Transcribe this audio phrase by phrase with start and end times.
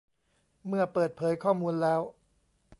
[0.67, 2.01] เมื่อเปิดเผยข้อมูลแล้ว